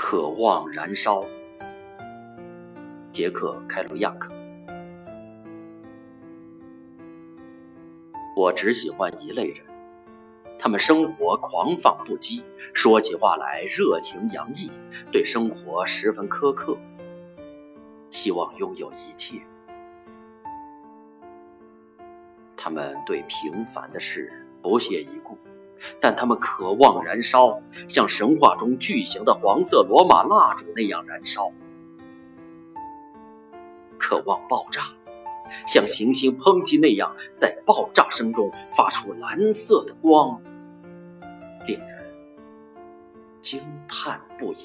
[0.00, 1.24] 渴望燃烧。
[3.10, 4.32] 杰克·开鲁亚克。
[8.36, 9.66] 我只喜欢一类人，
[10.56, 14.70] 他们生活狂放不羁，说起话来热情洋溢，
[15.10, 16.78] 对生活十分苛刻，
[18.08, 19.42] 希望拥有一切。
[22.56, 25.37] 他们对平凡的事不屑一顾。
[26.00, 31.52] 但他们渴望燃烧，像神话中巨型的黄色罗马蜡烛那样燃烧；
[33.98, 34.82] 渴望爆炸，
[35.66, 40.40] 像行星抨击那样在爆炸声中发出蓝色的光，
[41.66, 42.06] 令人
[43.40, 44.56] 惊叹不已。